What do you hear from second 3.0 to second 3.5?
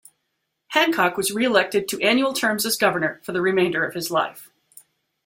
for the